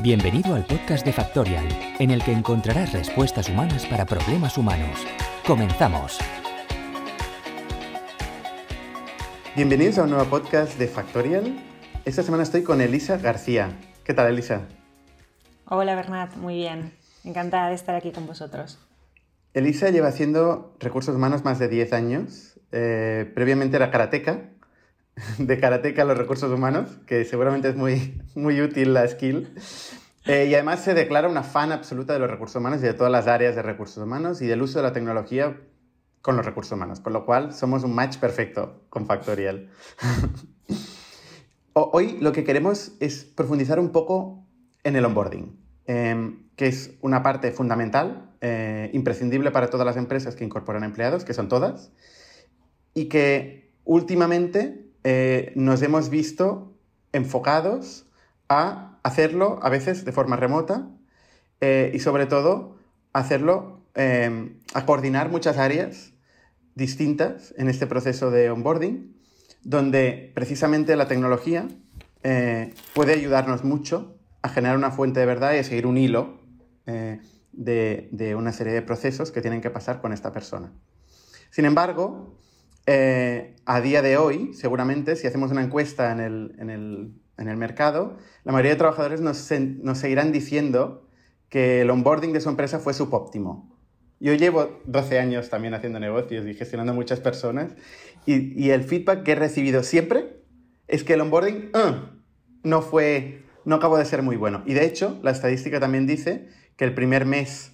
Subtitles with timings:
[0.00, 1.66] Bienvenido al podcast de Factorial,
[1.98, 5.04] en el que encontrarás respuestas humanas para problemas humanos.
[5.44, 6.18] Comenzamos.
[9.56, 11.58] Bienvenidos a un nuevo podcast de Factorial.
[12.04, 13.76] Esta semana estoy con Elisa García.
[14.04, 14.68] ¿Qué tal, Elisa?
[15.64, 16.36] Hola, Bernat.
[16.36, 16.92] Muy bien.
[17.24, 18.78] Encantada de estar aquí con vosotros.
[19.52, 22.60] Elisa lleva haciendo recursos humanos más de 10 años.
[22.70, 24.50] Eh, previamente era karateca,
[25.38, 29.48] de karateca a los recursos humanos, que seguramente es muy, muy útil la skill.
[30.24, 33.10] Eh, y además se declara una fan absoluta de los recursos humanos y de todas
[33.10, 35.56] las áreas de recursos humanos y del uso de la tecnología
[36.20, 39.70] con los recursos humanos, con lo cual somos un match perfecto con Factorial.
[41.72, 44.44] Hoy lo que queremos es profundizar un poco
[44.82, 45.56] en el onboarding,
[45.86, 51.24] em, que es una parte fundamental, eh, imprescindible para todas las empresas que incorporan empleados,
[51.24, 51.92] que son todas,
[52.94, 56.74] y que últimamente eh, nos hemos visto
[57.12, 58.06] enfocados
[58.48, 60.88] a hacerlo a veces de forma remota
[61.60, 62.76] eh, y sobre todo
[63.12, 66.12] hacerlo, em, a coordinar muchas áreas
[66.74, 69.16] distintas en este proceso de onboarding,
[69.62, 71.66] donde precisamente la tecnología
[72.22, 76.38] eh, puede ayudarnos mucho a generar una fuente de verdad y a seguir un hilo
[77.52, 80.72] de, de una serie de procesos que tienen que pasar con esta persona.
[81.50, 82.38] Sin embargo,
[82.90, 86.20] eh, a día de hoy, seguramente, si hacemos una encuesta en
[86.70, 91.06] el, mercado, la mayoría de trabajadores nos, seguirán diciendo
[91.50, 93.78] que el onboarding de su empresa fue subóptimo.
[94.20, 97.76] Yo llevo 12 años también haciendo negocios y gestionando muchas personas
[98.24, 100.40] y, el feedback que he recibido siempre
[100.86, 102.08] es que el onboarding uh,
[102.62, 104.62] no fue, no acabó de ser muy bueno.
[104.64, 107.72] Y de hecho, la estadística también dice que el primer mes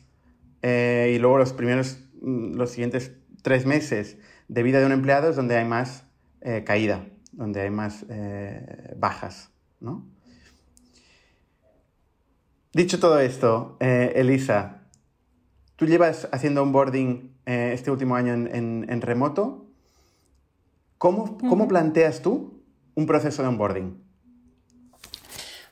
[0.62, 4.16] eh, y luego los primeros, mm, los siguientes tres meses
[4.48, 6.04] de vida de un empleado es donde hay más
[6.40, 9.50] eh, caída, donde hay más eh, bajas.
[9.80, 10.04] ¿no?
[12.72, 14.82] Dicho todo esto, eh, Elisa,
[15.76, 19.66] tú llevas haciendo onboarding este último año en, remoto.
[20.96, 22.62] ¿Cómo, ¿Cómo planteas tú
[22.94, 24.03] un proceso de onboarding?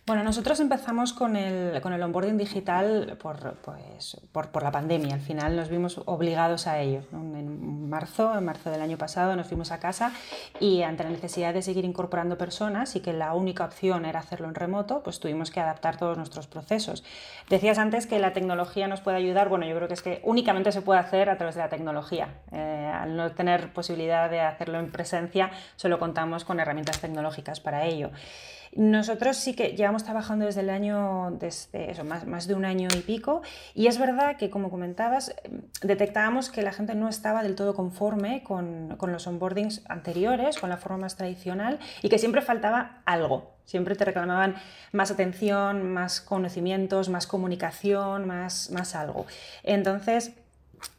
[0.05, 5.15] Bueno, nosotros empezamos con el, con el onboarding digital por, pues, por, por, la pandemia.
[5.15, 7.05] Al final nos vimos obligados a ello.
[7.13, 10.13] En marzo, en marzo del año pasado, nos fuimos a casa
[10.59, 14.49] y ante la necesidad de seguir incorporando personas y que la única opción era hacerlo
[14.49, 17.05] en remoto, pues tuvimos que adaptar todos nuestros procesos.
[17.49, 19.49] Decías antes que la tecnología nos puede ayudar.
[19.49, 22.41] Bueno, yo creo que es que únicamente se puede hacer a través de la tecnología.
[22.51, 27.85] Eh, al no tener posibilidad de hacerlo en presencia, solo contamos con herramientas tecnológicas para
[27.85, 28.11] ello.
[28.75, 32.89] Nosotros sí que llevamos trabajando desde el año, desde eso, más, más de un año
[32.97, 33.43] y pico,
[33.75, 35.35] y es verdad que, como comentabas,
[35.83, 40.71] detectábamos que la gente no estaba del todo conforme con, con los onboardings anteriores, con
[40.71, 43.53] la forma más tradicional, y que siempre faltaba algo.
[43.67, 44.57] Siempre te reclamaban
[44.93, 49.27] más atención, más conocimientos, más comunicación, más, más algo.
[49.63, 50.33] Entonces,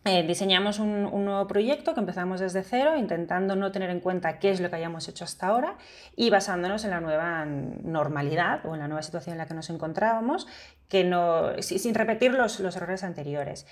[0.05, 4.51] eh, diseñamos un, nuevo proyecto que empezamos desde cero, intentando no tener en cuenta qué
[4.51, 5.77] es lo que hayamos hecho hasta ahora
[6.15, 9.69] y basándonos en la nueva normalidad o en la nueva situación en la que nos
[9.69, 10.47] encontrábamos,
[10.89, 13.65] que no, sin repetir los, errores anteriores.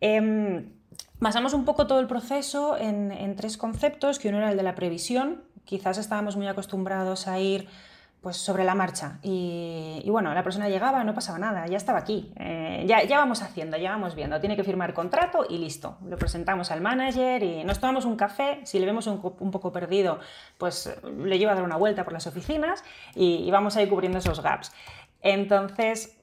[0.00, 0.72] Em,
[1.20, 4.62] basamos un poco todo el proceso en, en tres conceptos, que uno era el de
[4.62, 7.68] la previsión, quizás estábamos muy acostumbrados a ir
[8.20, 9.18] pues sobre la marcha.
[9.22, 12.32] Y, bueno, la persona llegaba, no pasaba nada, ya estaba aquí.
[12.36, 14.40] Eh, ya, ya vamos haciendo, ya vamos viendo.
[14.40, 15.98] Tiene que firmar contrato y listo.
[16.04, 18.60] Lo presentamos al manager y nos tomamos un café.
[18.64, 20.18] Si le vemos un, poco perdido,
[20.58, 22.82] pues le lleva a dar una vuelta por las oficinas
[23.14, 24.72] y, vamos a ir cubriendo esos gaps.
[25.22, 26.18] Entonces,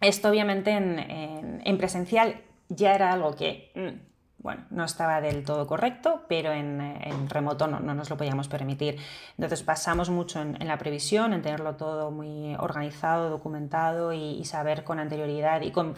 [0.00, 3.72] esto obviamente en, presencial ya era algo que...
[3.74, 4.13] Mm,
[4.44, 8.98] bueno, no estaba del todo correcto, pero en, remoto no, nos lo podíamos permitir.
[9.38, 14.98] Entonces basamos mucho en, la previsión, en tenerlo todo muy organizado, documentado y, saber con
[14.98, 15.94] anterioridad y con,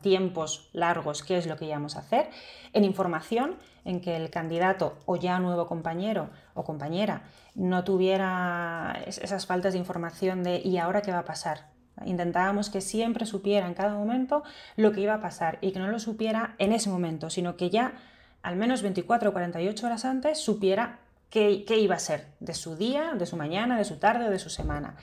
[0.00, 2.30] tiempos largos qué es lo que íbamos a hacer.
[2.72, 7.24] En información, en que el candidato o ya nuevo compañero o compañera
[7.54, 11.79] no tuviera esas faltas de información de ¿y ahora qué va a pasar?
[12.04, 14.42] Intentábamos que siempre supiera en cada momento
[14.76, 17.70] lo que iba a pasar y que no lo supiera en ese momento, sino que
[17.70, 17.94] ya
[18.42, 21.00] al menos 24 o 48 horas antes supiera
[21.30, 24.38] qué, iba a ser de su día, de su mañana, de su tarde o de
[24.38, 24.96] su semana.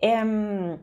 [0.00, 0.78] Em,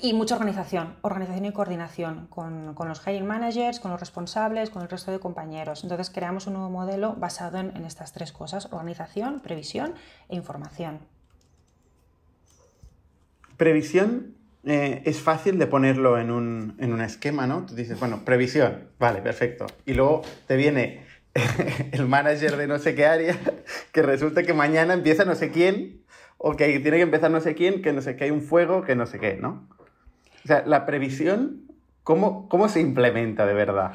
[0.00, 4.88] y mucha organización, organización y coordinación con, los hiring managers, con los responsables, con el
[4.88, 5.82] resto de compañeros.
[5.82, 9.94] Entonces creamos un nuevo modelo basado en estas tres cosas, organización, previsión
[10.28, 11.00] e información.
[13.56, 14.34] Previsión
[14.66, 17.66] eh, es fácil de ponerlo en un, en un, esquema, ¿no?
[17.66, 19.66] Tú dices, bueno, previsión, vale, perfecto.
[19.84, 21.04] Y luego te viene
[21.92, 23.36] el manager de no sé qué área,
[23.92, 26.02] que resulta que mañana empieza no sé quién,
[26.38, 28.84] o que tiene que empezar no sé quién, que no sé qué hay un fuego,
[28.84, 29.68] que no sé qué, ¿no?
[30.44, 31.66] O sea, la previsión,
[32.02, 33.92] ¿cómo, cómo se implementa de verdad?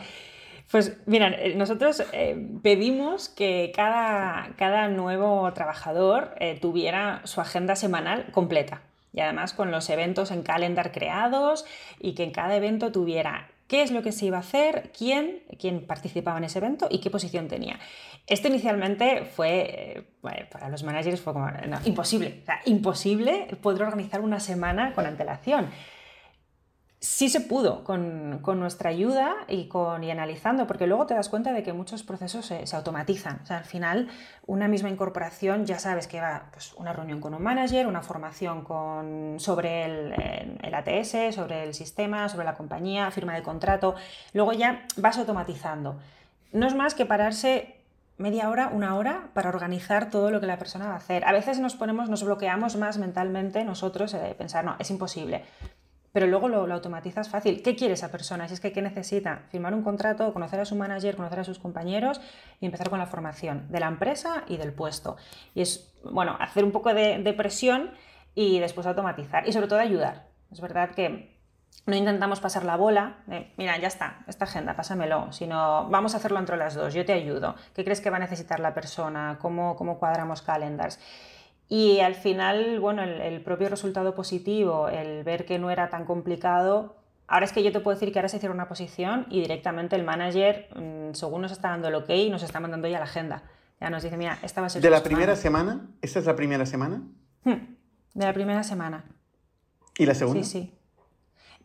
[0.71, 8.27] Pues mira, eh, nosotros eh, pedimos que cada, cada nuevo trabajador tuviera su agenda semanal
[8.31, 8.83] completa
[9.13, 11.65] y además con los eventos en calendar creados
[11.99, 15.43] y que en cada evento tuviera qué es lo que se iba a hacer, quién,
[15.59, 17.79] quién participaba en ese evento y qué posición tenía.
[18.25, 20.05] Esto inicialmente fue,
[20.51, 21.47] para los managers fue como,
[21.85, 25.69] imposible, o sea, imposible poder organizar una semana con antelación
[26.99, 31.53] sí se pudo con, nuestra ayuda y, con, y analizando, porque luego te das cuenta
[31.53, 33.39] de que muchos procesos se, automatizan.
[33.43, 34.09] O sea, al final,
[34.45, 38.63] una misma incorporación, ya sabes que va pues, una reunión con un manager, una formación
[38.63, 40.13] con, sobre el,
[40.61, 43.95] el, ATS, sobre el sistema, sobre la compañía, firma de contrato.
[44.33, 45.97] Luego ya vas automatizando.
[46.51, 47.77] No es más que pararse
[48.17, 51.23] media hora, una hora para organizar todo lo que la persona va a hacer.
[51.23, 55.45] A veces nos ponemos, nos bloqueamos más mentalmente nosotros de pensar, no, es imposible
[56.11, 57.61] pero luego lo, automatizas fácil.
[57.61, 58.47] ¿Qué quiere esa persona?
[58.47, 59.43] Si es que ¿qué necesita?
[59.51, 62.19] Firmar un contrato, conocer a su manager, conocer a sus compañeros
[62.59, 65.17] y empezar con la formación de la empresa y del puesto.
[65.53, 67.91] Y es, bueno, hacer un poco de, presión
[68.35, 69.47] y después automatizar.
[69.47, 70.27] Y sobre todo ayudar.
[70.51, 71.37] Es verdad que
[71.85, 73.17] no intentamos pasar la bola,
[73.57, 77.13] mira, ya está, esta agenda, pásamelo, sino vamos a hacerlo entre las dos, yo te
[77.13, 77.55] ayudo.
[77.75, 79.37] ¿Qué crees que va a necesitar la persona?
[79.41, 80.99] ¿Cómo, cómo cuadramos calendars?
[81.69, 86.95] Y al final, bueno, el, propio resultado positivo, el ver que no era tan complicado,
[87.27, 89.95] ahora es que yo te puedo decir que ahora se hicieron una posición y directamente
[89.95, 93.43] el manager, mm, según nos está dando el ok, nos está mandando ya la agenda.
[93.79, 94.81] Ya nos dice, mira, esta va a ser...
[94.81, 95.87] ¿De la primera semana.
[96.01, 97.03] ¿Esta es la primera semana?
[97.43, 97.75] Hmm,
[98.15, 99.05] de la primera semana.
[99.95, 100.43] ¿Y la segunda?
[100.43, 100.75] Sí, sí.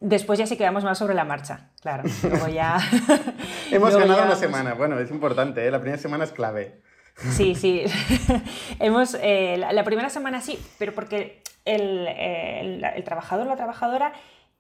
[0.01, 2.05] Después ya sí quedamos más sobre la marcha, claro.
[2.23, 2.79] Luego ya...
[3.71, 5.71] Hemos ganado una semana, bueno, es importante, ¿eh?
[5.71, 6.83] la primera semana es clave.
[7.17, 7.85] Sí, sí.
[8.81, 14.13] Hemos, eh, la, primera semana sí, pero porque el, el, trabajador la trabajadora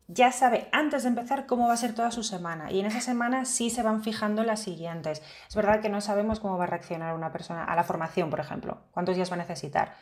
[0.06, 3.00] ya sabe antes de empezar cómo va a ser toda su semana y en esa
[3.00, 5.22] semana sí se van fijando las siguientes.
[5.48, 8.40] Es verdad que no sabemos cómo va a reaccionar una persona a la formación, por
[8.40, 9.94] ejemplo, cuántos días va a necesitar.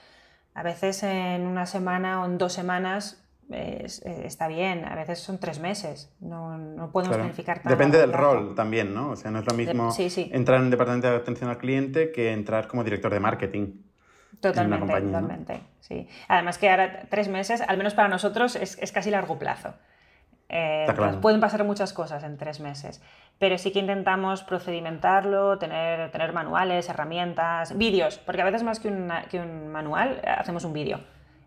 [0.54, 3.21] A veces en una semana o en dos semanas
[3.54, 3.86] eh,
[4.24, 7.70] está bien, a veces son tres meses, no, no podemos planificar tanto.
[7.70, 9.10] Depende del rol también, ¿no?
[9.10, 12.32] O sea, no es lo mismo entrar en el departamento de atención al cliente que
[12.32, 13.82] entrar como director de marketing.
[14.40, 16.08] Totalmente, totalmente, sí.
[16.28, 19.74] Además que ahora tres meses, al menos para nosotros, es, es casi largo plazo.
[20.48, 20.86] Eh,
[21.22, 23.02] pueden pasar muchas cosas en tres meses,
[23.38, 28.90] pero sí que intentamos procedimentarlo, tener, tener manuales, herramientas, vídeos, porque a veces más que,
[29.30, 31.00] que un manual, hacemos un vídeo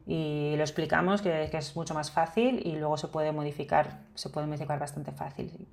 [0.08, 4.48] y lo explicamos que, es mucho más fácil y luego se puede modificar, se puede
[4.48, 5.68] modificar bastante fácil.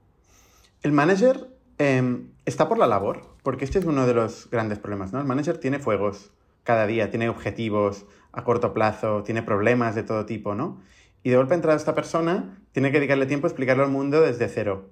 [0.82, 1.48] El manager
[1.78, 5.20] em, está por la labor, porque este es uno de los grandes problemas, ¿no?
[5.20, 6.30] El manager tiene fuegos
[6.64, 10.80] cada día, tiene objetivos a corto plazo, tiene problemas de todo tipo, ¿no?
[11.22, 14.48] Y de golpe entra esta persona, tiene que dedicarle tiempo a explicarlo al mundo desde
[14.48, 14.90] cero.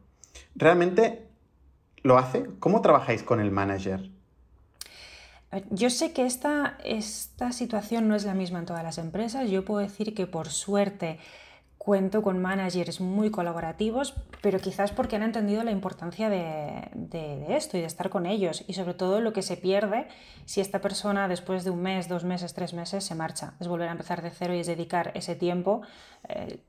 [0.55, 1.27] ¿Realmente
[2.03, 2.47] lo hace?
[2.61, 4.11] ¿Cómo trabajáis con el manager?
[5.70, 9.50] Yo sé que esta, esta situación no es la misma en todas las empresas.
[9.50, 11.19] Yo puedo decir que por suerte
[11.76, 17.79] cuento con managers muy colaborativos, pero quizás porque han entendido la importancia de, de, esto
[17.79, 20.06] y de estar con ellos y sobre todo lo que se pierde
[20.44, 23.55] si esta persona después de un mes, dos meses, tres meses se marcha.
[23.61, 25.80] Es volver a empezar de cero y es dedicar ese tiempo
[26.28, 26.61] eh,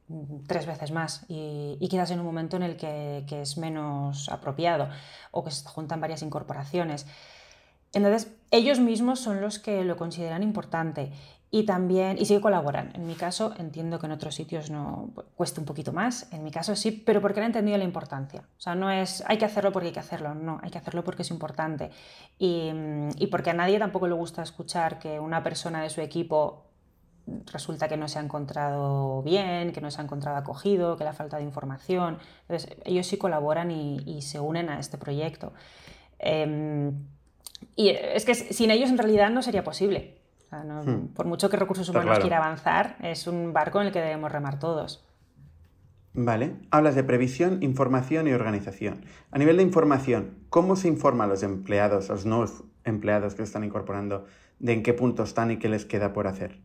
[0.47, 4.29] tres veces más y, y, quizás en un momento en el que, que es menos
[4.29, 4.87] apropiado
[5.31, 7.05] o que se juntan varias incorporaciones.
[7.93, 11.11] Entonces, ellos mismos son los que lo consideran importante
[11.53, 12.91] y también, y sí que colaboran.
[12.95, 16.51] En mi caso, entiendo que en otros sitios no cuesta un poquito más, en mi
[16.51, 18.43] caso sí, pero porque han entendido la importancia.
[18.57, 21.03] O sea, no es hay que hacerlo porque hay que hacerlo, no, hay que hacerlo
[21.03, 21.91] porque es importante.
[22.39, 22.71] Y,
[23.17, 26.67] y porque a nadie tampoco le gusta escuchar que una persona de su equipo
[27.51, 31.09] resulta que no se ha encontrado bien, que no se ha encontrado acogido, que le
[31.09, 32.17] ha faltado información.
[32.43, 35.51] Entonces, ellos sí colaboran y, y se unen a este proyecto.
[36.19, 36.93] Eh,
[37.75, 40.17] y es que sin ellos en realidad no sería posible.
[40.51, 41.07] Hmm.
[41.13, 44.59] Por mucho que recursos humanos quiera avanzar, es un barco en el que debemos remar
[44.59, 45.05] todos.
[46.13, 46.55] Vale.
[46.71, 49.05] Hablas de previsión, información y organización.
[49.31, 53.37] A nivel de información, ¿cómo se informa a los empleados, a los nuevos empleados que
[53.37, 54.25] se están incorporando,
[54.59, 56.59] de en qué punto están y qué les queda por hacer?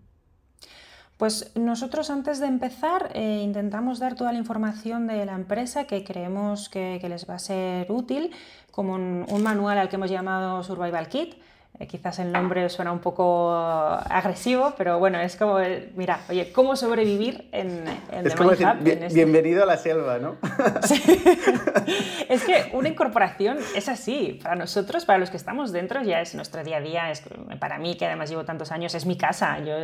[1.16, 6.04] Pues nosotros antes de empezar eh, intentamos dar toda la información de la empresa que
[6.04, 8.32] creemos que, les va a ser útil,
[8.70, 11.36] como un, manual al que hemos llamado Survival Kit,
[11.78, 15.58] Eh, quizás el nombre suena un poco agresivo, pero bueno, es como,
[15.94, 20.36] mira, oye, ¿cómo sobrevivir en, en Es como decir, este bienvenido a la selva, ¿no?
[22.30, 24.40] es que una incorporación es así.
[24.42, 27.10] Para nosotros, para los que estamos dentro, ya es nuestro día a día.
[27.10, 27.22] Es,
[27.60, 29.58] para mí, que además llevo tantos años, es mi casa.
[29.60, 29.74] Yo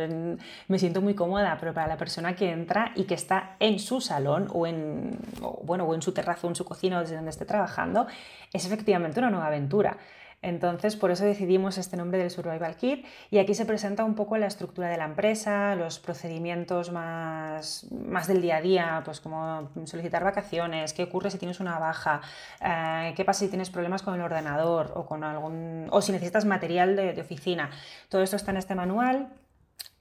[0.67, 4.01] me siento muy cómoda, pero para la persona que entra y que está en su
[4.01, 5.17] salón o en,
[5.63, 8.07] bueno, o en su terrazo, o en su cocina, o desde donde esté trabajando,
[8.51, 9.97] es efectivamente una nueva aventura.
[10.43, 14.37] Entonces, por eso decidimos este nombre del Survival Kit y aquí se presenta un poco
[14.37, 19.69] la estructura de la empresa, los procedimientos más, más del día a día, pues como
[19.85, 22.19] solicitar vacaciones, qué ocurre si tienes una baja,
[22.59, 26.43] eh, qué pasa si tienes problemas con el ordenador o, con algún, o si necesitas
[26.43, 27.69] material de, oficina.
[28.09, 29.29] Todo esto está en este manual.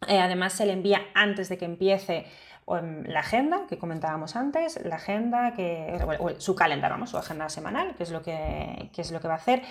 [0.08, 2.26] Eh, además, se le envía antes de que empiece
[2.66, 5.98] la agenda que comentábamos antes, la agenda que
[6.38, 9.34] su calendario, vamos, su agenda semanal, que es lo que, que es lo que va
[9.34, 9.62] a hacer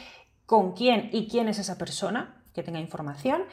[0.46, 3.44] con quién y quién es esa persona que tenga información.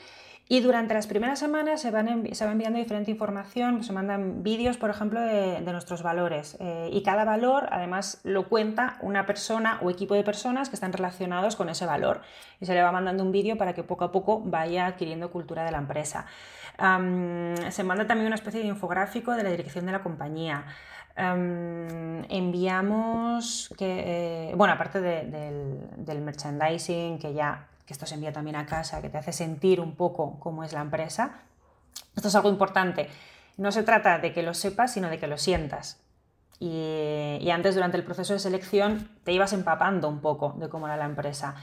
[0.50, 4.78] Y durante las primeras semanas se, van se va enviando diferente información, se mandan vídeos,
[4.78, 6.56] por ejemplo, de, nuestros valores.
[6.58, 10.94] Eh, y cada valor, además, lo cuenta una persona o equipo de personas que están
[10.94, 12.22] relacionados con ese valor.
[12.60, 15.64] Y se le va mandando un vídeo para que poco a poco vaya adquiriendo cultura
[15.64, 16.24] de la empresa.
[16.78, 20.64] se manda también una especie de infográfico de la dirección de la compañía.
[21.20, 28.54] Em, enviamos, que, eh, bueno, aparte del, merchandising, que ya que esto se envía también
[28.54, 31.40] a casa, que te hace sentir un poco cómo es la empresa,
[32.14, 33.08] esto es algo importante.
[33.56, 35.98] No se trata de que lo sepas, sino de que lo sientas.
[36.60, 40.86] Y, y antes, durante el proceso de selección, te ibas empapando un poco de cómo
[40.86, 41.56] era la empresa.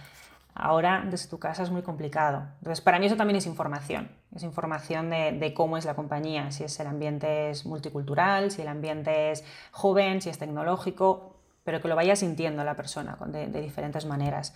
[0.56, 2.44] Ahora, desde tu casa es muy complicado.
[2.60, 4.10] Entonces, para mí eso también es información.
[4.34, 8.70] Es información de, cómo es la compañía, si es el ambiente es multicultural, si el
[8.70, 11.36] ambiente es joven, si es tecnológico,
[11.66, 14.54] pero que lo vaya sintiendo la persona de diferentes maneras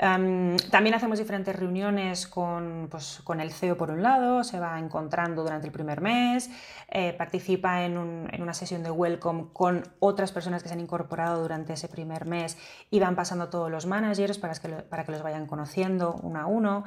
[0.00, 5.42] también hacemos diferentes reuniones con, pues, con, el CEO por un lado, se va encontrando
[5.42, 6.48] durante el primer mes,
[6.88, 11.74] eh, participa en, una sesión de welcome con otras personas que se han incorporado durante
[11.74, 12.56] ese primer mes
[12.90, 16.46] y van pasando todos los managers para que, para que los vayan conociendo uno a
[16.46, 16.84] uno.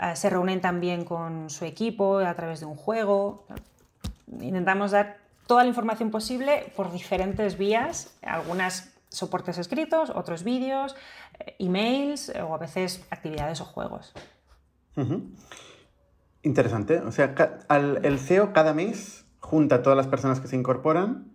[0.00, 3.46] Eh, se reúnen también con su equipo a través de un juego.
[4.40, 10.94] Intentamos dar toda la información posible por diferentes vías, algunas soportes escritos, otros vídeos,
[11.58, 14.12] emails o a veces actividades o juegos.
[16.42, 16.98] Interesante.
[17.00, 17.34] O sea,
[17.70, 21.32] el CEO cada mes junta a todas las personas que se incorporan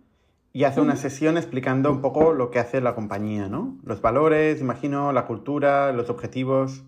[0.52, 3.76] y hace una sesión explicando un poco lo que hace la compañía, ¿no?
[3.84, 6.84] Los valores, imagino, la cultura, los objetivos.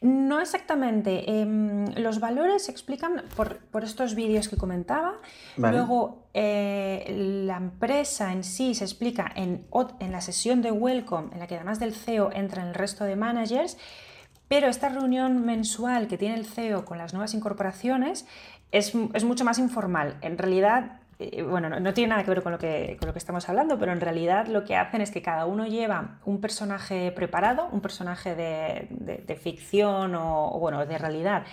[0.00, 1.40] No exactamente.
[1.40, 5.20] Em, los valores se explican por, estos vídeos que comentaba.
[5.56, 9.66] Luego, eh, la empresa en sí se explica en,
[10.00, 13.16] en la sesión de Welcome, en la que además del CEO entran el resto de
[13.16, 13.78] managers.
[14.48, 18.26] Pero esta reunión mensual que tiene el CEO con las nuevas incorporaciones
[18.70, 20.18] es, es mucho más informal.
[20.20, 23.48] En realidad, bueno, no, tiene nada que ver con lo que, con lo que estamos
[23.48, 27.68] hablando, pero en realidad lo que hacen es que cada uno lleva un personaje preparado,
[27.72, 31.44] un personaje de, ficción o, bueno, de realidad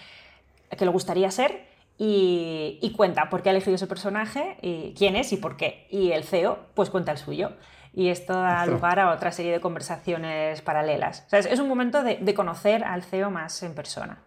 [0.78, 1.66] que le gustaría ser
[1.98, 5.88] y, cuenta por qué ha elegido ese personaje, y quién es y por qué.
[5.90, 7.54] Y el CEO pues cuenta el suyo.
[7.94, 11.28] Y esto da lugar a otra serie de conversaciones paralelas.
[11.32, 14.24] es, un momento de, de conocer al CEO más en persona.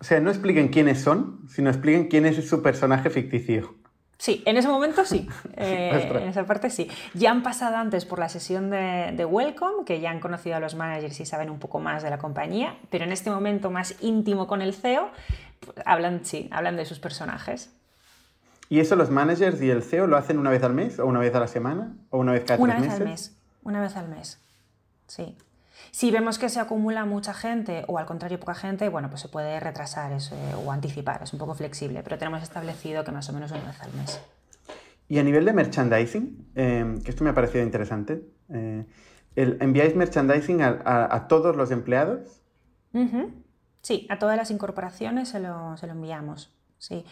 [0.00, 3.81] O sea, no expliquen quiénes son, sino expliquen quién es su personaje ficticio.
[4.22, 6.88] Sí, en ese momento sí, eh, en esa parte sí.
[7.12, 10.76] Ya han pasado antes por la sesión de, Welcome, que ya han conocido a los
[10.76, 14.46] managers y saben un poco más de la compañía, pero en este momento más íntimo
[14.46, 15.10] con el CEO,
[15.58, 17.72] pues, hablan, sí, hablan de sus personajes.
[18.68, 21.18] ¿Y eso los managers y el CEO lo hacen una vez al mes o una
[21.18, 24.08] vez a la semana o una vez cada una vez Al mes, una vez al
[24.08, 24.38] mes,
[25.08, 25.36] sí.
[25.90, 29.28] Si vemos que se acumula mucha gente o al contrario poca gente, bueno, pues se
[29.28, 33.32] puede retrasar eso, o anticipar, es un poco flexible, pero tenemos establecido que más o
[33.32, 34.20] menos una vez al mes.
[35.08, 38.86] Y a nivel de merchandising, em, que esto me ha parecido interesante, eh,
[39.36, 42.40] ¿enviáis merchandising a, todos los empleados?
[43.82, 46.56] Sí, a todas las incorporaciones se lo, se lo enviamos.
[46.78, 47.04] Sí.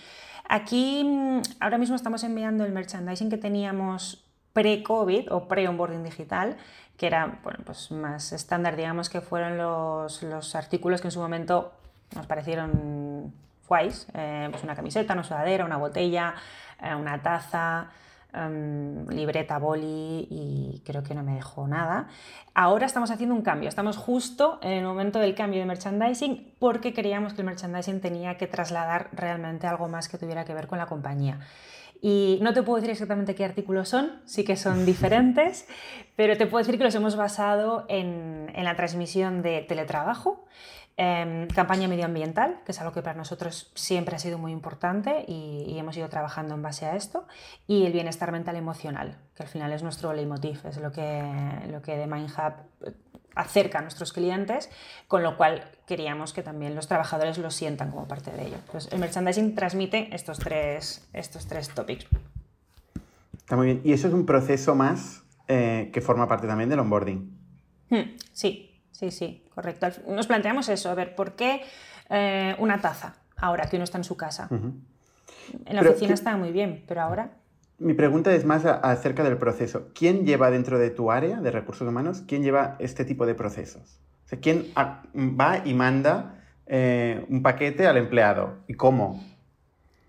[0.48, 6.56] Aquí mm, ahora mismo estamos enviando el merchandising que teníamos pre-COVID o pre-onboarding digital,
[7.00, 11.18] que era bueno, pues más estándar, digamos que fueron los, los, artículos que en su
[11.18, 11.72] momento
[12.14, 13.32] nos parecieron
[13.66, 16.34] guays, eh, pues una camiseta, una sudadera, una botella,
[16.78, 17.88] eh, una taza,
[18.34, 22.08] em, libreta, boli y creo que no me dejó nada.
[22.52, 26.92] Ahora estamos haciendo un cambio, estamos justo en el momento del cambio de merchandising porque
[26.92, 30.76] creíamos que el merchandising tenía que trasladar realmente algo más que tuviera que ver con
[30.76, 31.38] la compañía.
[32.02, 35.66] Y no te puedo decir exactamente qué artículos son, sí que son diferentes,
[36.16, 40.44] pero te puedo decir que los hemos basado en, la transmisión de teletrabajo,
[41.02, 45.78] Em, campaña medioambiental, que es algo que para nosotros siempre ha sido muy importante y,
[45.78, 47.26] hemos ido trabajando en base a esto.
[47.66, 51.24] Y el bienestar mental emocional, que al final es nuestro leitmotiv, es lo que,
[51.68, 52.52] lo que de MindHub
[53.34, 54.70] acerca a nuestros clientes,
[55.08, 58.56] con lo cual queríamos que también los trabajadores lo sientan como parte de ello.
[58.90, 62.06] El merchandising transmite estos tres, estos tres topics.
[63.36, 63.80] Está muy bien.
[63.84, 67.38] Y eso es un proceso más eh, que forma parte también del onboarding.
[67.90, 69.88] Hmm, sí, sí, sí, correcto.
[70.06, 71.62] Nos planteamos eso, a ver, ¿por qué
[72.08, 74.48] eh, una taza ahora que uno está en su casa?
[74.50, 77.39] En la oficina está muy bien, pero ahora...
[77.80, 79.88] Mi pregunta es más acerca del proceso.
[79.94, 84.00] ¿Quién lleva dentro de tu área de recursos humanos, quién lleva este tipo de procesos?
[84.26, 84.66] O sea, ¿quién
[85.16, 88.58] va y manda eh, un paquete al empleado?
[88.68, 89.24] ¿Y cómo?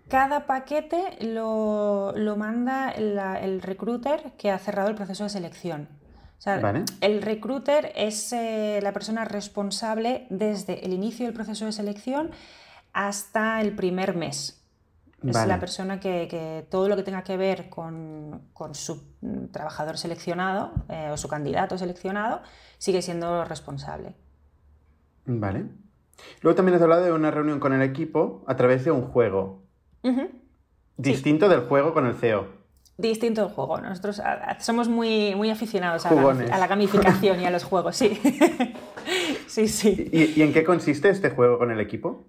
[0.08, 5.88] Cada paquete lo, manda el recruiter que ha cerrado el proceso de selección
[7.00, 12.30] el recruiter es eh, la persona responsable desde el inicio del proceso de selección
[12.92, 14.61] hasta el primer mes.
[15.24, 19.02] Es la persona que, todo lo que tenga que ver con, su
[19.52, 22.42] trabajador seleccionado eh, o su candidato seleccionado
[22.78, 24.14] sigue siendo responsable.
[25.26, 25.66] Vale.
[26.40, 29.62] Luego también has hablado de una reunión con el equipo a través de un juego.
[30.96, 32.62] Distinto del juego con el CEO
[32.96, 33.80] distinto el juego.
[33.80, 34.22] Nosotros
[34.60, 38.18] somos muy, muy aficionados a la, gamificación y a los juegos, sí.
[39.46, 40.10] sí, sí.
[40.12, 42.24] ¿Y, en qué consiste este juego con el equipo?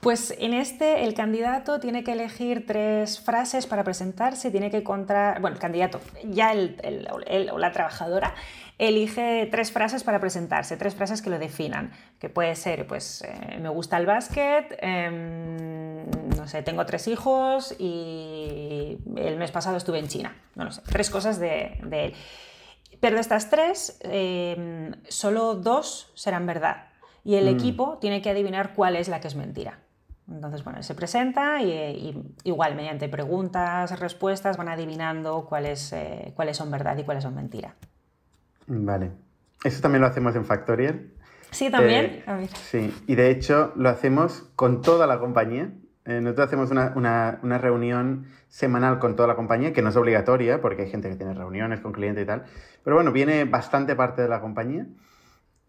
[0.00, 5.40] Pues en este el candidato tiene que elegir tres frases para presentarse, tiene que encontrar,
[5.40, 7.08] bueno, el candidato, ya el,
[7.52, 8.34] o la trabajadora
[8.78, 13.58] elige tres frases para presentarse, tres frases que lo definan, que puede ser, pues, eh,
[13.60, 16.04] me gusta el básquet, em,
[16.36, 20.82] no sé, tengo tres hijos y el mes pasado estuve en China, no lo sé,
[20.82, 22.14] tres cosas de, él.
[22.98, 26.91] Pero de estas tres, em, solo dos serán verdad
[27.24, 27.58] y el mm.
[27.58, 29.78] equipo tiene que adivinar cuál es la que es mentira.
[30.30, 36.70] Entonces, bueno, se presenta y, igual mediante preguntas, respuestas van adivinando cuáles, eh, cuáles son
[36.70, 37.74] verdad y cuáles son mentira.
[38.66, 39.10] Vale.
[39.64, 41.10] Eso también lo hacemos en Factorial.
[41.50, 42.22] Sí, también.
[42.26, 45.70] Eh, sí, y de hecho lo hacemos con toda la compañía.
[46.04, 50.82] Eh, nosotros hacemos una, reunión semanal con toda la compañía, que no es obligatoria, porque
[50.82, 52.44] hay gente que tiene reuniones con clientes y tal.
[52.82, 54.86] Pero bueno, viene bastante parte de la compañía.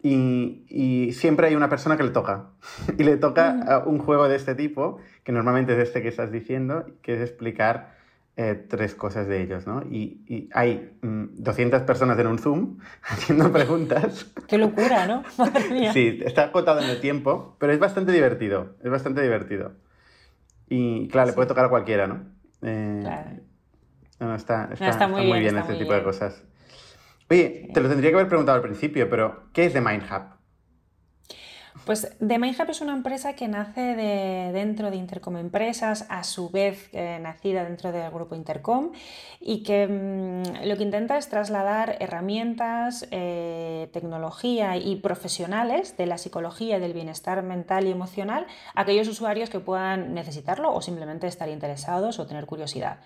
[0.06, 2.50] Y, siempre hay una persona que le toca.
[2.98, 6.86] y le toca un juego de este tipo, que normalmente es este que estás diciendo,
[7.00, 7.94] que es explicar
[8.36, 9.82] eh, tres cosas de ellos, ¿no?
[9.82, 14.30] Y, hay 200 mm, personas en un Zoom haciendo preguntas.
[14.46, 15.22] ¡Qué locura, ¿no?
[15.38, 15.92] Madre mía.
[15.94, 19.72] Sí, está acotado en el tiempo, pero es bastante divertido, es bastante divertido.
[20.68, 22.24] Y claro, le puede tocar a cualquiera, ¿no?
[22.62, 24.34] Eh, claro.
[24.34, 26.42] está, está, muy, bien, este tipo de cosas.
[27.30, 30.34] Oye, te lo tendría que haber preguntado al principio, pero ¿qué es The Mind Hub?
[31.84, 36.48] Pues The MindHub es una empresa que nace de, dentro de Intercom Empresas, a su
[36.48, 38.92] vez eh, nacida dentro del grupo Intercom,
[39.38, 46.16] y que mm, lo que intenta es trasladar herramientas, eh, tecnología y profesionales de la
[46.16, 51.26] psicología y del bienestar mental y emocional a aquellos usuarios que puedan necesitarlo o simplemente
[51.26, 53.00] estar interesados o tener curiosidad.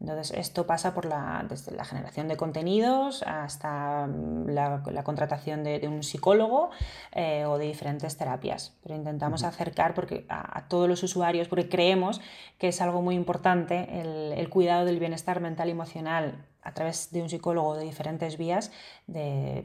[0.00, 5.86] Entonces, esto pasa por la, desde la generación de contenidos hasta mm, la, contratación de,
[5.88, 6.70] un psicólogo
[7.12, 8.76] eh, o de diferentes terapias.
[8.82, 12.20] Pero intentamos acercar porque, a, todos los usuarios porque creemos
[12.58, 17.22] que es algo muy importante el, cuidado del bienestar mental y emocional a través de
[17.22, 18.72] un psicólogo de diferentes vías.
[19.06, 19.64] De,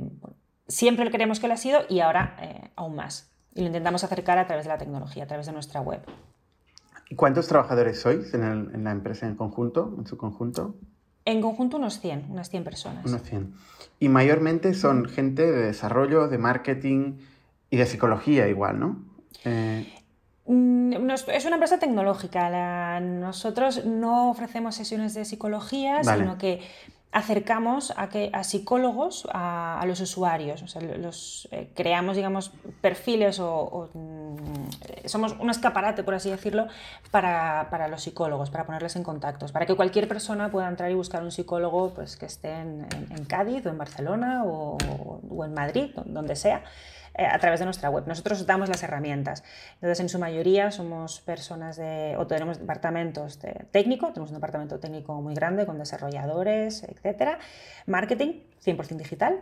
[0.68, 3.32] siempre lo queremos que lo ha sido y ahora eh, aún más.
[3.56, 6.02] Y lo intentamos acercar a través de la tecnología, a través de nuestra web.
[7.16, 10.76] ¿Cuántos trabajadores sois en, la empresa en conjunto, en su conjunto?
[11.26, 13.06] En conjunto unos 100, unas 100 personas.
[13.06, 13.54] Unos 100.
[14.00, 17.18] Y mayormente son gente de desarrollo, de marketing
[17.70, 19.04] y de psicología igual, ¿no?
[19.44, 19.92] Eh,
[20.46, 23.00] mm, es una empresa tecnológica.
[23.00, 26.62] nosotros no ofrecemos sesiones de psicología, sino que
[27.12, 30.62] acercamos a, que, a psicólogos a, los usuarios.
[30.62, 36.68] O sea, los, eh, creamos, digamos, perfiles o, mm, somos un escaparate, por así decirlo,
[37.10, 41.24] para, los psicólogos, para ponerles en contactos, para que cualquier persona pueda entrar y buscar
[41.24, 42.88] un psicólogo pues, que esté en,
[43.28, 44.78] Cádiz o en Barcelona o,
[45.30, 46.64] o en Madrid, donde sea.
[47.20, 48.08] Eh, a través de nuestra web.
[48.08, 49.44] Nosotros damos las herramientas.
[49.76, 54.80] Entonces, en su mayoría somos personas de, o tenemos departamentos de técnico, tenemos un departamento
[54.80, 57.40] técnico muy grande con desarrolladores, etcétera.
[57.88, 59.42] Marketing, 100% digital.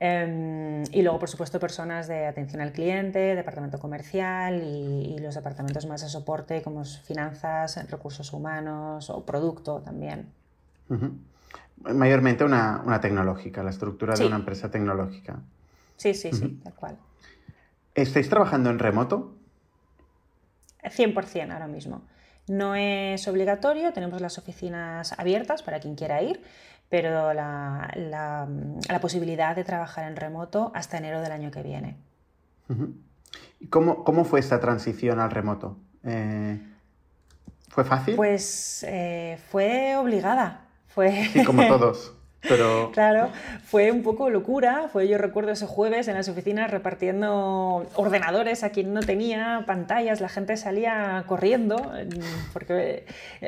[0.00, 5.86] Em, y luego, por supuesto, personas de atención al cliente, departamento comercial y, los departamentos
[5.86, 10.26] más de soporte como finanzas, recursos humanos o producto también.
[11.80, 15.40] Mayormente una, tecnológica, la estructura de una empresa tecnológica.
[15.96, 16.98] Sí, sí, sí, tal cual.
[17.94, 19.34] ¿Estáis trabajando en remoto?
[20.82, 22.02] 100% ahora mismo.
[22.46, 26.42] No es obligatorio, tenemos las oficinas abiertas para quien quiera ir,
[26.90, 28.48] pero la,
[29.00, 31.96] posibilidad de trabajar en remoto hasta enero del año que viene.
[33.70, 35.78] ¿Cómo, ¿Cómo, fue esta transición al remoto?
[36.04, 36.60] Eh,
[37.68, 38.14] ¿Fue fácil?
[38.16, 40.66] Pues eh, fue obligada.
[40.88, 41.28] Fue...
[41.32, 42.14] Sí, como todos.
[42.92, 43.30] Claro,
[43.64, 44.88] fue un poco locura.
[44.92, 50.20] Fue, yo recuerdo ese jueves en las oficinas repartiendo ordenadores a quien no tenía pantallas,
[50.20, 51.92] la gente salía corriendo,
[52.52, 53.06] porque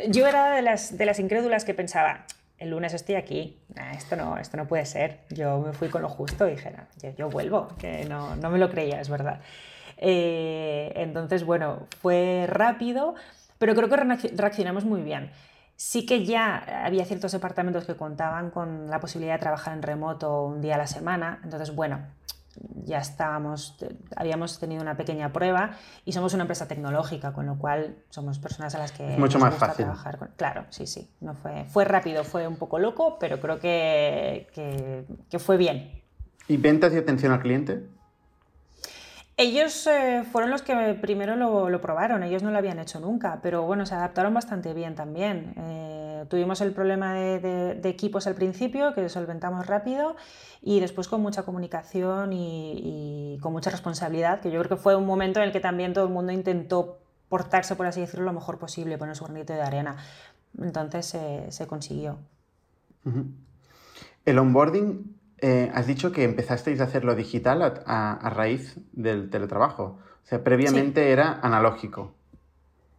[0.08, 2.26] yo era de las, de las incrédulas que pensaba,
[2.58, 3.58] el lunes estoy aquí,
[3.94, 5.20] esto, no, esto no puede ser.
[5.30, 6.72] Yo me fui con lo justo y dije,
[7.16, 9.40] yo, vuelvo, que no, no, me lo creía, es verdad.
[9.98, 13.14] Eh, entonces, bueno, fue rápido,
[13.58, 13.96] pero creo que
[14.34, 15.30] reaccionamos muy bien.
[15.76, 20.44] Sí que ya había ciertos departamentos que contaban con la posibilidad de trabajar en remoto
[20.44, 22.00] un día a la semana, entonces bueno,
[22.84, 23.76] ya estábamos,
[24.16, 25.72] habíamos tenido una pequeña prueba
[26.06, 29.38] y somos una empresa tecnológica, con lo cual somos personas a las que es mucho
[29.38, 30.18] más fácil trabajar.
[30.18, 30.28] Con...
[30.36, 34.46] Claro, sí, sí, no fue, fue rápido, fue un poco loco, pero creo que,
[35.28, 36.02] que fue bien.
[36.48, 37.86] ¿Y ventas y atención al cliente?
[39.38, 43.64] Ellos eh, fueron los que primero lo, probaron, ellos no lo habían hecho nunca, pero
[43.64, 45.52] bueno, se adaptaron bastante bien también.
[45.58, 50.16] Eh, tuvimos el problema de, equipos al principio, que solventamos rápido,
[50.62, 55.04] y después con mucha comunicación y, con mucha responsabilidad, que yo creo que fue un
[55.04, 58.58] momento en el que también todo el mundo intentó portarse, por así decirlo, lo mejor
[58.58, 59.96] posible, poner su granito de arena.
[60.58, 61.14] Entonces
[61.50, 62.18] se consiguió.
[64.24, 69.98] El onboarding eh, has dicho que empezasteis a hacerlo digital a, raíz del teletrabajo.
[70.24, 72.14] O sea, previamente era analógico.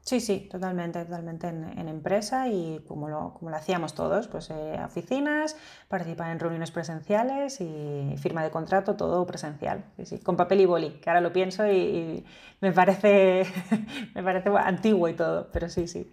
[0.08, 4.80] Sí, sí, totalmente, totalmente en, empresa y como lo, como lo, hacíamos todos, pues eh,
[4.86, 5.58] oficinas,
[5.89, 10.91] participar en reuniones presenciales y firma de contrato, todo presencial, sí, con papel y boli,
[11.02, 12.23] que ahora lo pienso y,
[12.62, 13.43] me, parece,
[14.15, 16.10] me parece antiguo y todo, pero sí, sí.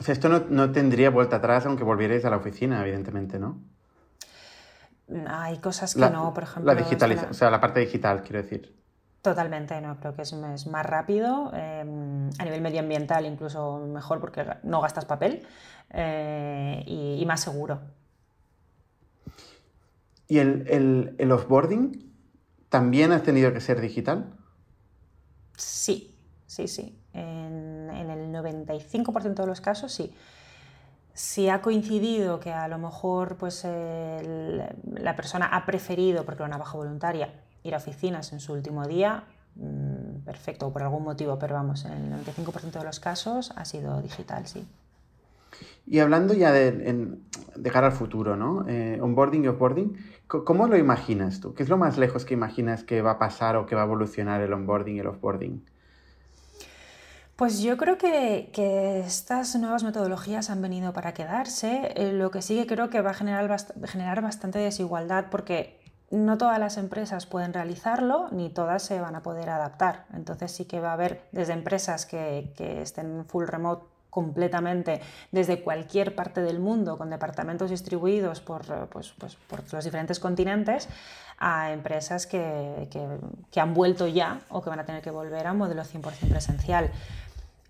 [0.00, 3.60] O sea, esto no, no tendría vuelta atrás aunque volvierais a la oficina, evidentemente, ¿no?
[5.28, 6.72] Hay cosas que no, por ejemplo.
[6.72, 8.76] La digitalización, o sea, la parte digital, quiero decir.
[9.22, 14.80] Totalmente, no, creo que es, más rápido, em, a nivel medioambiental incluso mejor porque no
[14.80, 15.46] gastas papel
[15.90, 17.80] eh, y, más seguro.
[20.28, 22.12] ¿Y el, el, offboarding
[22.68, 24.36] también ha tenido que ser digital?
[25.56, 26.14] Sí,
[26.46, 27.02] sí, sí.
[27.12, 30.14] En, en el 95% de los casos sí
[31.18, 36.58] si ha coincidido que a lo mejor pues, la persona ha preferido, porque era una
[36.58, 39.24] baja voluntaria, ir a oficinas en su último día,
[39.56, 44.00] mm, perfecto, por algún motivo, pero vamos, en el 95% de los casos ha sido
[44.00, 44.64] digital, sí.
[45.88, 47.18] Y hablando ya de,
[47.72, 48.64] cara al futuro, ¿no?
[48.68, 49.96] Eh, onboarding y offboarding,
[50.28, 51.52] ¿cómo lo imaginas tú?
[51.52, 53.86] ¿Qué es lo más lejos que imaginas que va a pasar o que va a
[53.86, 55.64] evolucionar el onboarding y el offboarding?
[57.38, 58.50] Pues yo creo que,
[59.06, 61.92] estas nuevas metodologías han venido para quedarse.
[61.94, 65.78] Eh, lo que sí que creo que va a generar, bastante desigualdad porque
[66.10, 70.06] no todas las empresas pueden realizarlo ni todas se van a poder adaptar.
[70.14, 72.50] Entonces sí que va a haber desde empresas que,
[72.82, 79.36] estén full remote completamente desde cualquier parte del mundo con departamentos distribuidos por, pues, pues,
[79.72, 80.88] los diferentes continentes
[81.38, 85.52] a empresas que, que, han vuelto ya o que van a tener que volver a
[85.52, 86.90] un modelo 100% presencial.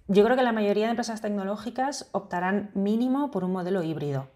[0.08, 4.28] Yo creo que la mayoría de empresas tecnológicas optarán mínimo por un modelo híbrido.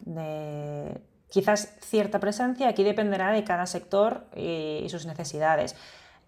[0.00, 5.76] De quizás cierta presencia, aquí dependerá de cada sector y, sus necesidades.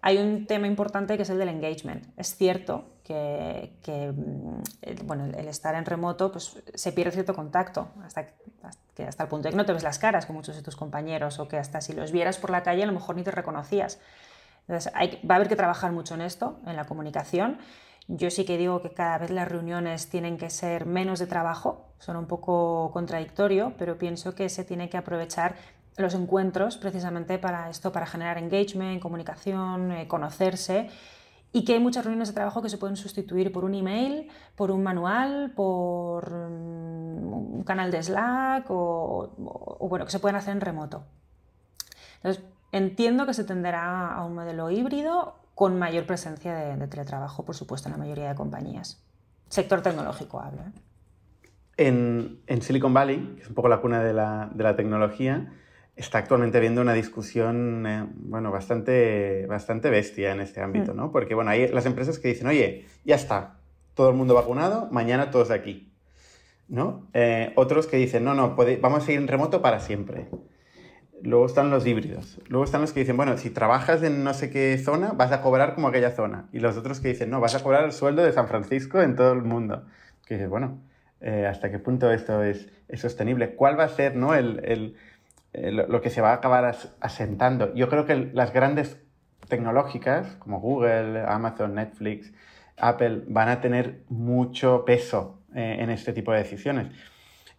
[0.01, 2.05] Hay un tema importante que es el del engagement.
[2.17, 3.73] Es cierto que,
[4.15, 8.27] mm, bueno, el estar en remoto pues, se pierde cierto contacto, hasta,
[8.95, 10.75] que hasta el punto de que no te ves las caras con muchos de tus
[10.75, 13.31] compañeros o que hasta si los vieras por la calle a lo mejor ni te
[13.31, 13.99] reconocías.
[14.67, 17.59] Entonces, va a haber que trabajar mucho en esto, en la comunicación
[18.07, 21.85] yo sí que digo que cada vez las reuniones tienen que ser menos de trabajo,
[21.99, 25.55] son un poco contradictorio, pero pienso que se tiene que aprovechar
[25.97, 30.89] los encuentros precisamente para esto, para generar engagement, comunicación, eh, conocerse
[31.51, 34.71] y que hay muchas reuniones de trabajo que se pueden sustituir por un email, por
[34.71, 40.51] un manual, por mm, un canal de Slack o, o bueno, que se pueden hacer
[40.51, 41.05] en remoto.
[42.17, 47.55] Entonces, entiendo que se tenderá a un modelo híbrido con mayor presencia de, teletrabajo, por
[47.55, 49.01] supuesto, en la mayoría de compañías.
[49.49, 50.61] Sector tecnológico hablo.
[50.61, 50.71] ¿eh?
[51.77, 55.53] En, Silicon Valley, que es un poco la cuna de la, tecnología,
[55.95, 60.97] está actualmente habiendo una discusión eh, bueno, bastante, bastante bestia en este ámbito, mm.
[60.97, 61.11] ¿no?
[61.11, 63.55] Porque bueno, hay las empresas que dicen, oye, ya está,
[63.93, 65.91] todo el mundo vacunado, mañana todos de aquí.
[66.67, 67.07] ¿no?
[67.13, 70.27] Eh, otros que dicen, no, no, vamos a ir en remoto para siempre.
[71.21, 72.39] Luego están los híbridos.
[72.47, 75.41] Luego están los que dicen, bueno, si trabajas en no sé qué zona, vas a
[75.41, 76.47] cobrar como aquella zona.
[76.51, 79.15] Y los otros que dicen, no, vas a cobrar el sueldo de San Francisco en
[79.15, 79.85] todo el mundo.
[80.25, 80.79] Que dices, bueno,
[81.21, 83.55] eh, ¿hasta qué punto esto es, sostenible?
[83.55, 84.35] ¿Cuál va a ser ¿no?
[84.35, 84.95] el,
[85.53, 87.73] lo que se va a acabar asentando?
[87.73, 88.99] Yo creo que las grandes
[89.47, 92.33] tecnológicas, como Google, Amazon, Netflix,
[92.77, 96.89] Apple, van a tener mucho peso eh, en este tipo de decisiones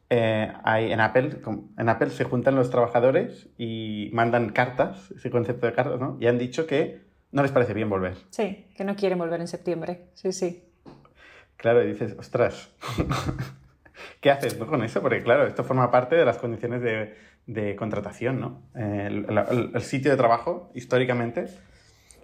[0.09, 1.41] eh, hay, en, Apple,
[1.77, 6.17] en Apple se juntan los trabajadores y mandan cartas, ese concepto de cartas, ¿no?
[6.21, 7.01] Y han dicho que
[7.33, 8.17] no les parece bien volver.
[8.31, 10.11] Sí, que no quieren volver en septiembre.
[10.15, 10.63] Sí, sí.
[11.57, 12.73] Claro, y dices, ostras,
[14.21, 15.03] ¿qué haces con eso?
[15.03, 17.17] Porque claro, esto forma parte de las condiciones de,
[17.47, 18.63] de contratación, ¿no?
[18.75, 19.27] El,
[19.75, 21.47] el, sitio de trabajo, históricamente,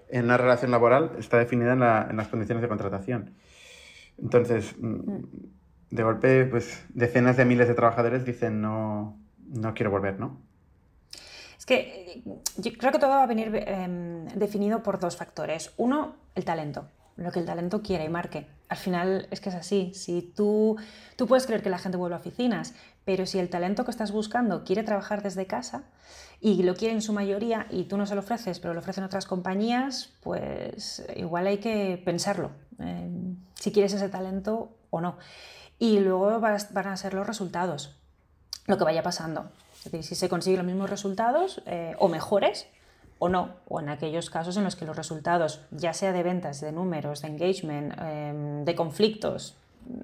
[0.08, 3.34] en una relación laboral, está definida en, la, en las condiciones de contratación.
[4.18, 5.52] Entonces, mm, mm
[5.92, 10.40] de golpe, pues decenas de miles de trabajadores dicen no, no quiero volver, ¿no?
[11.58, 12.22] Es que
[12.56, 15.72] yo creo que todo va a venir em, definido por dos factores.
[15.76, 18.48] Uno, el talento, lo que el talento quiere y marque.
[18.68, 19.92] Al final es que es así.
[19.94, 20.76] Si tú,
[21.14, 22.74] tú puedes creer que la gente vuelve a oficinas,
[23.04, 25.84] pero si el talento que estás buscando quiere trabajar desde casa
[26.40, 29.04] y lo quiere en su mayoría y tú no se lo ofreces, pero lo ofrecen
[29.04, 32.50] otras compañías, pues igual hay que pensarlo.
[32.78, 35.18] Em, si quieres ese talento o no
[35.82, 37.98] y luego van a ser los resultados,
[38.68, 39.50] lo que vaya pasando.
[39.78, 42.68] Es decir, si se consiguen los mismos resultados eh, o mejores
[43.18, 46.60] o no, o en aquellos casos en los que los resultados, ya sea de ventas,
[46.60, 49.56] de números, de engagement, em, de conflictos,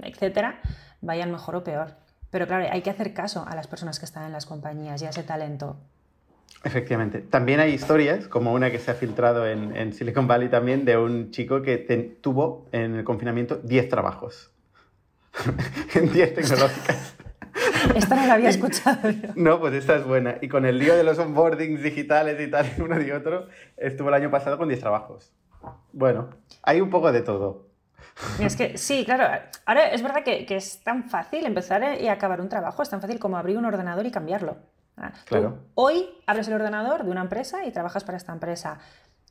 [0.02, 0.58] etcétera,
[1.00, 1.92] vayan mejor o peor.
[2.32, 5.06] Pero claro, hay que hacer caso a las personas que están en las compañías y
[5.06, 5.76] a ese talento.
[6.64, 7.20] Efectivamente.
[7.20, 11.30] También hay historias, como una que se ha filtrado en, Silicon Valley también, de un
[11.30, 11.78] chico que
[12.20, 14.50] tuvo en el confinamiento 10 trabajos.
[15.94, 17.14] en 10 tecnológicas.
[17.94, 19.10] Esta no la había escuchado.
[19.34, 20.36] No, pues esta es buena.
[20.40, 24.14] Y con el lío de los onboardings digitales y tal, uno y otro, estuvo el
[24.14, 25.32] año pasado con 10 trabajos.
[25.92, 26.30] Bueno,
[26.62, 27.68] hay un poco de todo.
[28.40, 29.24] es que sí, claro.
[29.66, 33.00] Ahora es verdad que, que, es tan fácil empezar y acabar un trabajo, es tan
[33.00, 34.58] fácil como abrir un ordenador y cambiarlo.
[35.00, 35.58] Ah, claro.
[35.74, 38.78] hoy abres el ordenador de una empresa y trabajas para esta empresa.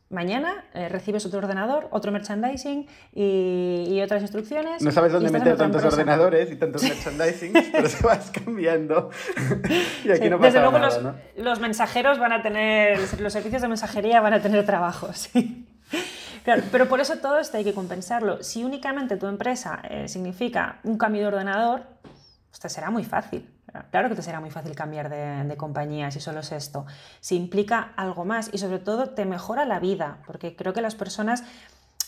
[0.10, 4.82] Mañana eh, recibes otro ordenador, otro merchandising y, otras instrucciones.
[4.82, 9.10] No sabes dónde meter tantos ordenadores y tantos merchandising, pero se vas cambiando.
[10.06, 11.02] y aquí no pasa Desde luego los,
[11.36, 15.68] los, mensajeros van a tener, los servicios de mensajería van a tener trabajo, sí.
[16.46, 18.42] Claro, pero por eso todo esto hay que compensarlo.
[18.42, 21.84] Si únicamente tu empresa eh, significa un cambio de ordenador,
[22.62, 23.57] pues será muy fácil.
[23.92, 26.86] Claro que te será muy fácil cambiar de, compañía si solo es esto.
[27.20, 30.96] Si implica algo más y sobre todo te mejora la vida, porque creo que las
[30.96, 31.44] personas,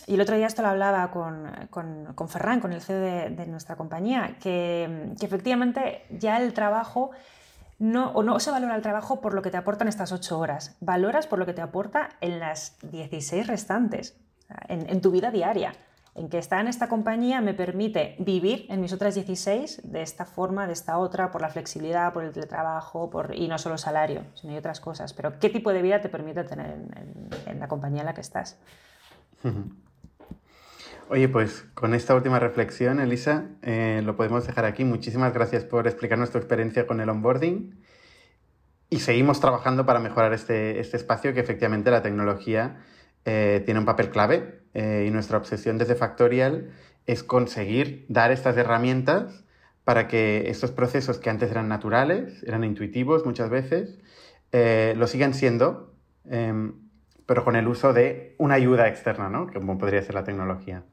[0.08, 3.76] y el otro día esto lo hablaba con, con, Ferran, con el CEO de, nuestra
[3.76, 7.12] compañía, que, efectivamente ya el trabajo
[7.80, 10.76] no, o no se valora el trabajo por lo que te aportan estas ocho horas,
[10.80, 14.18] valoras por lo que te aporta en las 16 restantes,
[14.68, 15.74] en tu vida diaria
[16.16, 20.26] en que estar en esta compañía me permite vivir en mis otras 16 de esta
[20.26, 24.24] forma, de esta otra, por la flexibilidad, por el teletrabajo, por, y no solo salario,
[24.34, 25.14] sino otras cosas.
[25.14, 26.76] Pero ¿qué tipo de vida te permite tener
[27.46, 28.60] en, la compañía en la que estás?
[31.10, 34.86] Oye, pues con esta última reflexión, Elisa, eh, lo podemos dejar aquí.
[34.86, 37.84] Muchísimas gracias por explicarnos tu experiencia con el onboarding.
[38.92, 42.78] Y seguimos trabajando para mejorar este, este espacio que efectivamente la tecnología
[43.26, 46.72] eh, tiene un papel clave eh, y nuestra obsesión desde Factorial
[47.06, 49.44] es conseguir dar estas herramientas
[49.84, 53.98] para que estos procesos que antes eran naturales, eran intuitivos muchas veces,
[54.52, 55.96] eh, lo sigan siendo,
[56.30, 56.74] em,
[57.26, 59.52] pero con el uso de una ayuda externa, ¿no?
[59.52, 60.84] como podría ser la tecnología.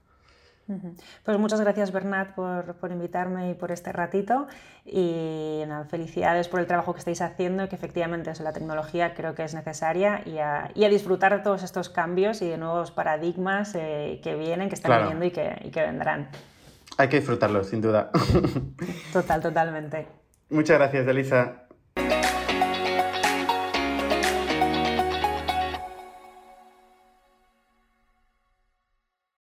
[1.24, 4.48] Pues muchas gracias Bernat por, invitarme y por este ratito
[4.84, 9.54] y felicidades por el trabajo que estáis haciendo que efectivamente la tecnología creo que es
[9.54, 14.68] necesaria y a, disfrutar de todos estos cambios y de nuevos paradigmas eh, que vienen,
[14.68, 16.28] que están viniendo y que, y que vendrán.
[16.98, 18.10] Hay que disfrutarlos, sin duda.
[19.12, 20.06] Total, totalmente.
[20.48, 21.65] Muchas gracias, Elisa.